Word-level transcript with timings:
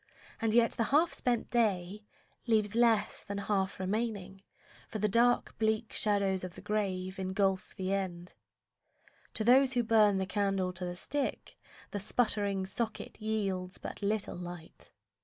and 0.41 0.55
yet 0.55 0.71
the 0.71 0.85
half 0.85 1.13
spent 1.13 1.51
day 1.51 2.03
Leaves 2.47 2.73
less 2.73 3.21
than 3.21 3.37
half 3.37 3.79
remaining, 3.79 4.41
for 4.89 4.97
the 4.97 5.07
dark, 5.07 5.55
Bleak 5.59 5.93
shadows 5.93 6.43
of 6.43 6.55
the 6.55 6.61
grave 6.61 7.19
engulf 7.19 7.75
the 7.75 7.93
end. 7.93 8.33
To 9.35 9.43
those 9.43 9.73
who 9.73 9.83
burn 9.83 10.17
the 10.17 10.25
candle 10.25 10.73
to 10.73 10.85
the 10.85 10.95
stick, 10.95 11.55
The 11.91 11.99
sputtering 11.99 12.65
socket 12.65 13.21
yields 13.21 13.77
but 13.77 14.01
little 14.01 14.35
light. 14.37 14.89